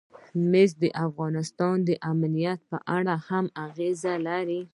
[0.51, 4.61] مس د افغانستان د امنیت په اړه هم اغېز لري.